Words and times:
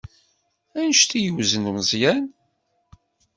Anect 0.77 1.11
ay 1.17 1.23
yewzen 1.25 1.65
Meẓyan? 1.75 2.25